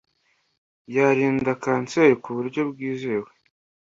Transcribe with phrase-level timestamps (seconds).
[0.95, 3.29] yarinda kanseri ku buryo bwizewe